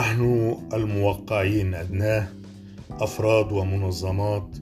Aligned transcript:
نحن 0.00 0.56
الموقعين 0.72 1.74
أدناه 1.74 2.28
أفراد 2.90 3.52
ومنظمات 3.52 4.56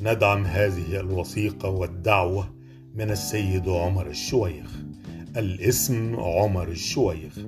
ندعم 0.00 0.44
هذه 0.44 1.00
الوثيقة 1.00 1.68
والدعوة 1.68 2.54
من 2.94 3.10
السيد 3.10 3.68
عمر 3.68 4.06
الشويخ. 4.06 4.70
الاسم 5.36 6.16
عمر 6.16 6.68
الشويخ. 6.68 7.38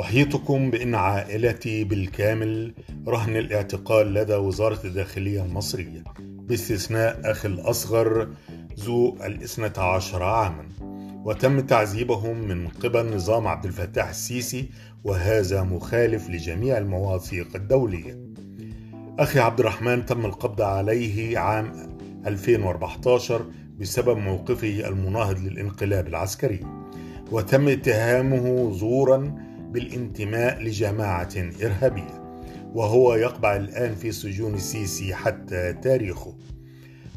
أحيطكم 0.00 0.70
بأن 0.70 0.94
عائلتي 0.94 1.84
بالكامل 1.84 2.74
رهن 3.08 3.36
الاعتقال 3.36 4.14
لدى 4.14 4.34
وزارة 4.34 4.86
الداخلية 4.86 5.44
المصرية 5.44 6.04
باستثناء 6.20 7.20
أخي 7.24 7.48
الأصغر 7.48 8.28
ذو 8.78 9.16
الاثنة 9.24 9.84
عشر 9.84 10.22
عاما. 10.22 10.68
وتم 11.24 11.60
تعذيبهم 11.60 12.48
من 12.48 12.68
قبل 12.68 13.14
نظام 13.14 13.46
عبد 13.46 13.64
الفتاح 13.64 14.08
السيسي 14.08 14.68
وهذا 15.04 15.62
مخالف 15.62 16.30
لجميع 16.30 16.78
المواثيق 16.78 17.56
الدولية. 17.56 18.18
أخي 19.18 19.40
عبد 19.40 19.60
الرحمن 19.60 20.06
تم 20.06 20.26
القبض 20.26 20.62
عليه 20.62 21.38
عام 21.38 21.72
2014 22.26 23.46
بسبب 23.80 24.18
موقفه 24.18 24.88
المناهض 24.88 25.38
للانقلاب 25.38 26.06
العسكري. 26.06 26.60
وتم 27.30 27.68
اتهامه 27.68 28.72
زورا 28.72 29.34
بالانتماء 29.70 30.62
لجماعة 30.62 31.34
إرهابية 31.62 32.20
وهو 32.74 33.14
يقبع 33.14 33.56
الآن 33.56 33.94
في 33.94 34.12
سجون 34.12 34.54
السيسي 34.54 35.14
حتى 35.14 35.72
تاريخه. 35.72 36.34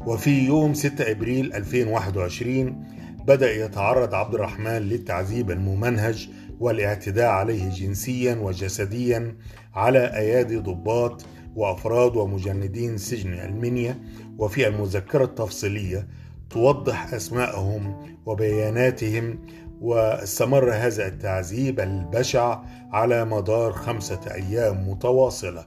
وفي 0.06 0.46
يوم 0.46 0.74
6 0.74 1.10
أبريل 1.10 1.52
2021 1.52 2.84
بدأ 3.26 3.52
يتعرض 3.52 4.14
عبد 4.14 4.34
الرحمن 4.34 4.78
للتعذيب 4.82 5.50
الممنهج 5.50 6.28
والاعتداء 6.60 7.26
عليه 7.26 7.70
جنسيا 7.70 8.34
وجسديا 8.34 9.36
على 9.74 9.98
أيادي 9.98 10.56
ضباط 10.56 11.24
وأفراد 11.56 12.16
ومجندين 12.16 12.98
سجن 12.98 13.32
المنيا 13.32 14.00
وفي 14.38 14.68
المذكرة 14.68 15.24
التفصيلية 15.24 16.08
توضح 16.50 17.14
أسماءهم 17.14 18.06
وبياناتهم 18.26 19.38
واستمر 19.80 20.72
هذا 20.72 21.06
التعذيب 21.06 21.80
البشع 21.80 22.62
على 22.92 23.24
مدار 23.24 23.72
خمسة 23.72 24.20
أيام 24.34 24.88
متواصلة 24.90 25.66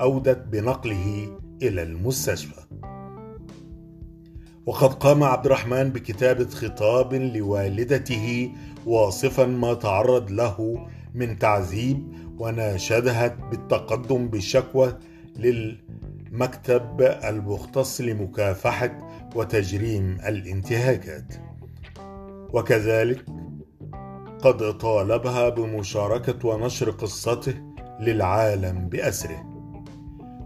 أودت 0.00 0.46
بنقله 0.46 1.38
إلى 1.62 1.82
المستشفى. 1.82 2.60
وقد 4.66 4.94
قام 4.94 5.22
عبد 5.22 5.46
الرحمن 5.46 5.90
بكتابة 5.90 6.48
خطاب 6.48 7.14
لوالدته 7.14 8.52
واصفا 8.86 9.46
ما 9.46 9.74
تعرض 9.74 10.30
له 10.30 10.86
من 11.14 11.38
تعذيب 11.38 12.12
وناشدها 12.38 13.28
بالتقدم 13.50 14.28
بشكوى 14.28 14.98
للمكتب 15.36 17.00
المختص 17.00 18.00
لمكافحة 18.00 19.08
وتجريم 19.34 20.18
الانتهاكات. 20.26 21.34
وكذلك 22.52 23.24
قد 24.42 24.78
طالبها 24.78 25.48
بمشاركة 25.48 26.48
ونشر 26.48 26.90
قصته 26.90 27.54
للعالم 28.00 28.88
بأسره. 28.88 29.44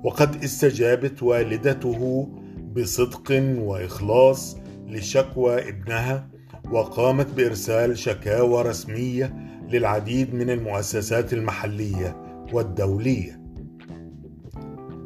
وقد 0.05 0.45
استجابت 0.45 1.23
والدته 1.23 2.29
بصدق 2.77 3.43
وإخلاص 3.59 4.57
لشكوى 4.87 5.69
ابنها 5.69 6.29
وقامت 6.71 7.35
بإرسال 7.35 7.99
شكاوى 7.99 8.63
رسمية 8.63 9.35
للعديد 9.69 10.35
من 10.35 10.51
المؤسسات 10.51 11.33
المحلية 11.33 12.17
والدولية. 12.53 13.41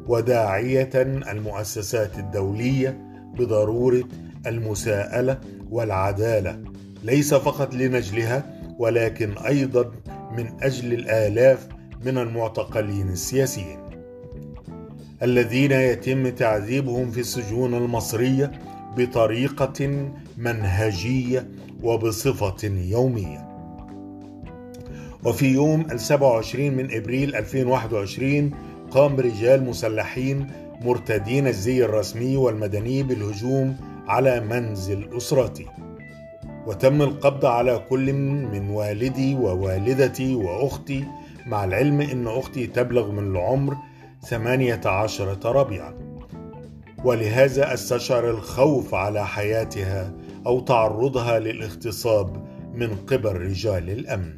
وداعية 0.07 0.89
المؤسسات 1.31 2.19
الدولية 2.19 2.97
بضرورة 3.37 4.03
المساءلة 4.47 5.39
والعدالة 5.69 6.63
ليس 7.03 7.33
فقط 7.33 7.73
لنجلها 7.75 8.59
ولكن 8.79 9.37
أيضا 9.37 9.91
من 10.37 10.63
أجل 10.63 10.93
الآلاف 10.93 11.67
من 12.05 12.17
المعتقلين 12.17 13.09
السياسيين. 13.09 13.79
الذين 15.23 15.71
يتم 15.71 16.29
تعذيبهم 16.29 17.11
في 17.11 17.19
السجون 17.19 17.73
المصرية 17.73 18.51
بطريقة 18.97 20.07
منهجية 20.37 21.47
وبصفة 21.83 22.67
يومية. 22.67 23.47
وفي 25.25 25.45
السبعة 25.91 26.41
27 26.41 26.71
من 26.71 26.95
إبريل 26.95 27.35
2021 27.35 28.51
قام 28.91 29.15
رجال 29.15 29.63
مسلحين 29.63 30.47
مرتدين 30.81 31.47
الزي 31.47 31.85
الرسمي 31.85 32.37
والمدني 32.37 33.03
بالهجوم 33.03 33.75
على 34.07 34.39
منزل 34.39 35.17
أسرتي. 35.17 35.65
وتم 36.67 37.01
القبض 37.01 37.45
على 37.45 37.81
كل 37.89 38.13
من 38.13 38.69
والدي 38.69 39.35
ووالدتي 39.35 40.35
وأختي 40.35 41.03
مع 41.45 41.63
العلم 41.63 42.01
إن 42.01 42.27
أختي 42.27 42.67
تبلغ 42.67 43.11
من 43.11 43.31
العمر 43.31 43.77
ثمانية 44.25 44.81
عشرة 44.85 45.51
ربيعا 45.51 45.93
ولهذا 47.03 47.73
استشعر 47.73 48.29
الخوف 48.29 48.93
على 48.95 49.27
حياتها 49.27 50.13
أو 50.45 50.59
تعرضها 50.59 51.39
للاغتصاب 51.39 52.47
من 52.73 52.95
قبل 52.95 53.31
رجال 53.31 53.89
الأمن. 53.89 54.33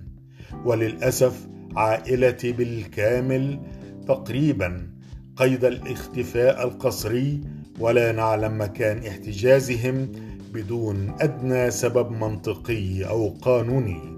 وللأسف 0.65 1.47
عائلتي 1.75 2.51
بالكامل 2.51 3.59
تقريبا 4.07 4.89
قيد 5.35 5.65
الاختفاء 5.65 6.67
القسري 6.67 7.41
ولا 7.79 8.11
نعلم 8.11 8.61
مكان 8.61 8.97
احتجازهم 9.07 10.11
بدون 10.53 11.15
أدنى 11.19 11.71
سبب 11.71 12.11
منطقي 12.11 13.03
أو 13.03 13.29
قانوني. 13.41 14.14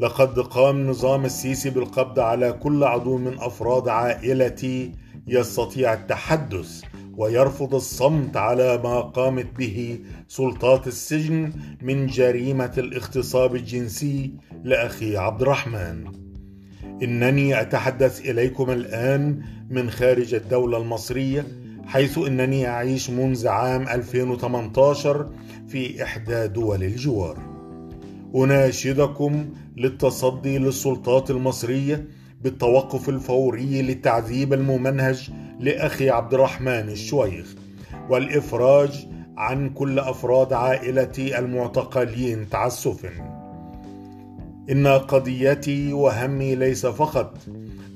لقد 0.00 0.38
قام 0.38 0.86
نظام 0.86 1.24
السيسي 1.24 1.70
بالقبض 1.70 2.18
على 2.20 2.52
كل 2.52 2.84
عضو 2.84 3.18
من 3.18 3.38
أفراد 3.40 3.88
عائلتي 3.88 4.92
يستطيع 5.26 5.92
التحدث 5.92 6.82
ويرفض 7.16 7.74
الصمت 7.74 8.36
على 8.36 8.78
ما 8.78 9.00
قامت 9.00 9.46
به 9.58 9.98
سلطات 10.28 10.86
السجن 10.86 11.52
من 11.82 12.06
جريمة 12.06 12.72
الاغتصاب 12.78 13.54
الجنسي 13.54 14.34
لأخي 14.64 15.16
عبد 15.16 15.42
الرحمن 15.42 16.04
إنني 17.02 17.60
أتحدث 17.60 18.20
إليكم 18.20 18.70
الآن 18.70 19.42
من 19.70 19.90
خارج 19.90 20.34
الدولة 20.34 20.78
المصرية 20.78 21.46
حيث 21.86 22.18
إنني 22.18 22.68
أعيش 22.68 23.10
منذ 23.10 23.48
عام 23.48 23.88
2018 23.88 25.30
في 25.68 26.02
إحدى 26.02 26.46
دول 26.46 26.82
الجوار. 26.82 27.49
أناشدكم 28.34 29.44
للتصدي 29.76 30.58
للسلطات 30.58 31.30
المصرية 31.30 32.06
بالتوقف 32.42 33.08
الفوري 33.08 33.82
للتعذيب 33.82 34.52
الممنهج 34.52 35.30
لأخي 35.60 36.10
عبد 36.10 36.34
الرحمن 36.34 36.88
الشويخ 36.88 37.54
والإفراج 38.08 39.06
عن 39.36 39.70
كل 39.70 39.98
أفراد 39.98 40.52
عائلتي 40.52 41.38
المعتقلين 41.38 42.48
تعسفا. 42.48 43.10
إن 44.70 44.86
قضيتي 44.86 45.92
وهمي 45.92 46.54
ليس 46.54 46.86
فقط 46.86 47.38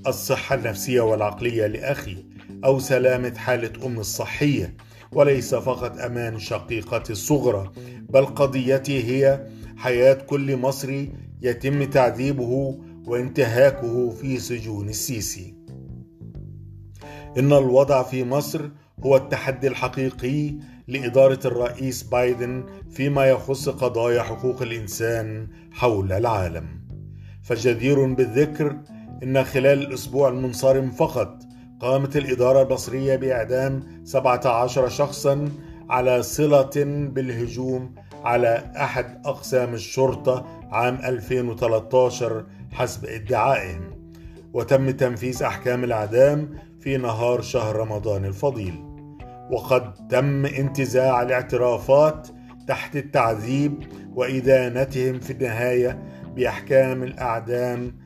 الصحة 0.07 0.55
النفسية 0.55 1.01
والعقلية 1.01 1.67
لأخي 1.67 2.17
أو 2.65 2.79
سلامة 2.79 3.35
حالة 3.35 3.87
أمي 3.87 4.01
الصحية 4.01 4.75
وليس 5.13 5.55
فقط 5.55 5.99
أمان 5.99 6.39
شقيقتي 6.39 7.13
الصغرى 7.13 7.73
بل 8.11 8.27
قضيتي 8.27 9.05
هي 9.05 9.47
حياة 9.77 10.15
كل 10.15 10.57
مصري 10.57 11.13
يتم 11.43 11.85
تعذيبه 11.85 12.79
وانتهاكه 13.07 14.11
في 14.11 14.39
سجون 14.39 14.89
السيسي. 14.89 15.55
إن 17.39 17.53
الوضع 17.53 18.03
في 18.03 18.25
مصر 18.25 18.71
هو 19.01 19.17
التحدي 19.17 19.69
الحقيقي 19.69 20.55
لإدارة 20.89 21.41
الرئيس 21.45 22.03
بايدن 22.03 22.65
فيما 22.91 23.27
يخص 23.27 23.69
قضايا 23.69 24.23
حقوق 24.23 24.63
الإنسان 24.63 25.49
حول 25.73 26.13
العالم. 26.13 26.67
فجدير 27.43 28.15
بالذكر 28.15 28.79
إن 29.23 29.45
خلال 29.45 29.83
الأسبوع 29.83 30.29
المنصرم 30.29 30.91
فقط 30.91 31.43
قامت 31.81 32.17
الإدارة 32.17 32.63
المصرية 32.63 33.17
بإعدام 33.17 33.83
17 34.05 34.89
شخصا 34.89 35.49
على 35.91 36.23
صلة 36.23 36.71
بالهجوم 37.15 37.95
على 38.25 38.73
أحد 38.77 39.27
أقسام 39.27 39.75
الشرطة 39.75 40.47
عام 40.73 40.95
2013 41.05 42.47
حسب 42.73 43.05
ادعائهم. 43.05 43.91
وتم 44.53 44.91
تنفيذ 44.91 45.43
أحكام 45.43 45.85
الإعدام 45.85 46.51
في 46.81 46.97
نهار 46.97 47.41
شهر 47.41 47.77
رمضان 47.77 48.25
الفضيل. 48.25 48.75
وقد 49.51 49.95
تم 50.09 50.47
انتزاع 50.47 51.23
الاعترافات 51.23 52.29
تحت 52.69 52.97
التعذيب 52.97 53.83
وإدانتهم 54.15 55.21
في 55.21 55.33
النهاية 55.33 56.03
بأحكام 56.37 57.03
الأعدام 57.03 57.97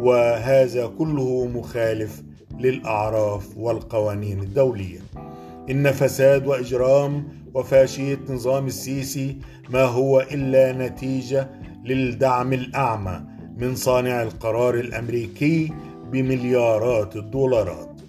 وهذا 0.00 0.86
كله 0.86 1.46
مخالف 1.46 2.22
للأعراف 2.58 3.56
والقوانين 3.56 4.40
الدولية. 4.40 4.98
إن 5.70 5.92
فساد 5.92 6.46
وإجرام 6.46 7.28
وفاشية 7.54 8.18
نظام 8.28 8.66
السيسي 8.66 9.38
ما 9.70 9.82
هو 9.82 10.20
إلا 10.20 10.72
نتيجة 10.72 11.48
للدعم 11.84 12.52
الأعمى 12.52 13.20
من 13.56 13.74
صانع 13.74 14.22
القرار 14.22 14.74
الأمريكي 14.74 15.72
بمليارات 16.12 17.16
الدولارات. 17.16 18.00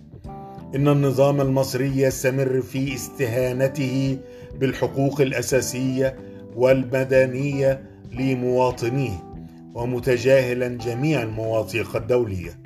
إن 0.76 0.88
النظام 0.88 1.42
المصري 1.42 2.02
يستمر 2.02 2.62
في 2.62 2.94
استهانته 2.94 4.18
بالحقوق 4.60 5.22
الأساسية 5.22 6.16
والمدنية 6.56 7.84
لمواطنيه 8.12 9.24
ومتجاهلا 9.74 10.68
جميع 10.68 11.24
المواثيق 11.24 11.96
الدولية. 11.96 12.60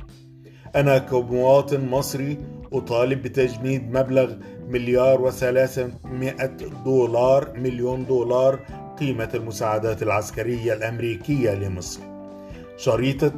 أنا 0.76 0.98
كمواطن 0.98 1.86
مصري 1.90 2.38
أطالب 2.74 3.22
بتجميد 3.22 3.92
مبلغ 3.98 4.34
مليار 4.70 5.22
وثلاثمائة 5.22 6.58
دولار 6.86 7.54
مليون 7.60 8.06
دولار 8.06 8.60
قيمة 9.00 9.30
المساعدات 9.34 10.04
العسكرية 10.04 10.74
الأمريكية 10.74 11.54
لمصر. 11.54 12.00
شريطة 12.78 13.32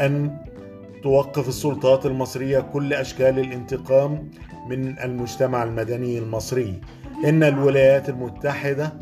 أن 0.00 0.36
توقف 1.02 1.48
السلطات 1.48 2.06
المصرية 2.06 2.60
كل 2.60 2.92
أشكال 2.92 3.38
الانتقام 3.38 4.30
من 4.68 4.98
المجتمع 4.98 5.62
المدني 5.62 6.18
المصري. 6.18 6.80
إن 7.24 7.42
الولايات 7.42 8.08
المتحدة 8.08 8.92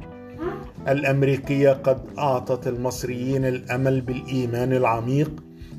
الأمريكية 0.88 1.70
قد 1.70 1.98
أعطت 2.18 2.66
المصريين 2.66 3.44
الأمل 3.44 4.00
بالإيمان 4.00 4.72
العميق 4.72 5.30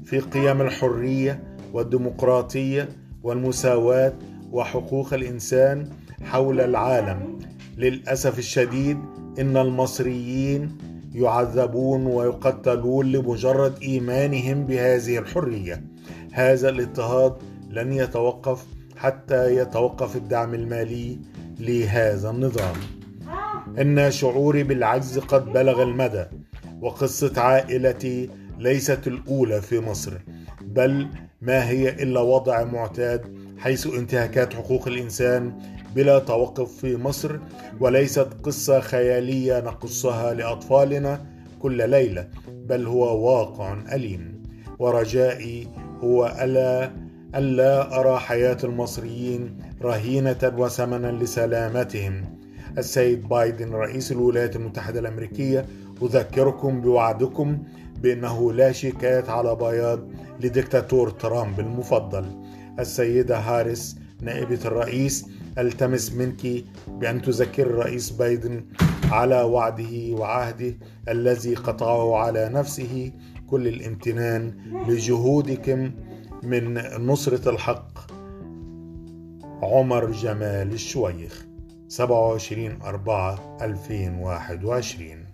في 0.06 0.20
قيم 0.20 0.62
الحرية 0.62 1.44
والديمقراطية 1.74 2.90
والمساواة 3.24 4.14
وحقوق 4.52 5.14
الإنسان 5.14 5.90
حول 6.24 6.62
العالم. 6.62 7.40
للأسف 7.78 8.40
الشديد 8.40 8.98
إن 9.40 9.58
المصريين 9.58 10.78
يعذبون 11.14 12.06
ويقتلون 12.06 13.06
لمجرد 13.06 13.82
إيمانهم 13.82 14.66
بهذه 14.66 15.18
الحرية. 15.18 15.84
هذا 16.32 16.70
الاضطهاد 16.70 17.34
لن 17.70 17.94
يتوقف 17.94 18.66
حتى 18.98 19.56
يتوقف 19.56 20.16
الدعم 20.16 20.54
المالي 20.54 21.20
لهذا 21.60 22.30
النظام. 22.30 22.76
إن 23.82 24.12
شعوري 24.12 24.64
بالعجز 24.64 25.20
قد 25.20 25.46
بلغ 25.46 25.84
المدى 25.84 26.26
وقصة 26.82 27.42
عائلتي 27.42 28.30
ليست 28.60 29.08
الأولى 29.08 29.62
في 29.62 29.80
مصر 29.80 30.14
بل 30.62 31.08
ما 31.42 31.70
هي 31.70 31.90
إلا 31.90 32.20
وضع 32.20 32.64
معتاد 32.64 33.38
حيث 33.58 33.88
انتهاكات 33.88 34.54
حقوق 34.54 34.88
الإنسان 34.88 35.54
بلا 35.96 36.20
توقف 36.20 36.78
في 36.78 36.98
مصر 36.98 37.40
وليست 37.80 38.28
قصة 38.44 38.80
خيالية 38.80 39.60
نقصها 39.60 40.34
لأطفالنا 40.34 41.26
كل 41.60 41.90
ليلة 41.90 42.28
بل 42.48 42.86
هو 42.86 43.30
واقع 43.30 43.78
أليم. 43.94 44.44
ورجائي 44.80 45.68
هو 46.04 46.36
ألا 46.42 46.92
ألا 47.36 48.00
أرى 48.00 48.20
حياة 48.20 48.58
المصريين 48.64 49.58
رهينة 49.82 50.54
وثمنا 50.58 51.12
لسلامتهم. 51.12 52.38
السيد 52.78 53.28
بايدن 53.28 53.74
رئيس 53.74 54.12
الولايات 54.12 54.56
المتحدة 54.56 55.00
الأمريكية 55.00 55.66
أذكركم 56.04 56.82
بوعدكم 56.82 57.58
بأنه 58.02 58.54
لا 58.54 58.72
شيكات 58.72 59.30
على 59.30 59.56
بياض 59.56 60.00
لدكتاتور 60.40 61.10
ترامب 61.10 61.60
المفضل. 61.60 62.26
السيدة 62.80 63.40
هاريس 63.40 63.96
نائبة 64.22 64.60
الرئيس 64.66 65.26
ألتمس 65.58 66.12
منك 66.14 66.64
بأن 66.88 67.22
تذكر 67.22 67.68
الرئيس 67.68 68.10
بايدن 68.10 68.66
على 69.12 69.42
وعده 69.42 70.12
وعهده 70.12 70.74
الذي 71.10 71.56
قطعه 71.56 72.16
على 72.18 72.50
نفسه 72.50 73.12
كل 73.48 73.68
الامتنان 73.68 74.54
لجهودكم 74.88 75.92
من 76.44 76.74
نصرة 77.08 77.50
الحق. 77.50 78.12
عمر 79.62 80.12
جمال 80.12 80.74
الشويخ 80.74 81.46
27 81.88 82.82
4 82.82 83.58
2021 83.62 85.27